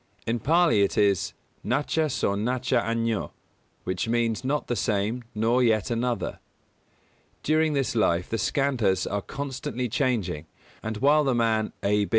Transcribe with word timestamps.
In 0.25 0.39
Pālī 0.39 0.83
it 0.83 0.97
is 0.97 1.33
"nacha 1.63 2.09
so 2.09 2.33
nacha 2.33 2.81
añño" 2.83 3.29
which 3.83 4.07
means 4.07 4.43
not 4.43 4.65
the 4.65 4.75
same 4.75 5.23
nor 5.35 5.61
yet 5.61 5.91
another. 5.91 6.39
During 7.43 7.73
this 7.73 7.93
life 7.95 8.27
the 8.27 8.37
Skandhas 8.39 9.05
are 9.05 9.21
constantly 9.21 9.87
changing; 9.87 10.47
and 10.81 10.97
while 10.97 11.23
the 11.23 11.35
man 11.35 11.71
A. 11.83 12.09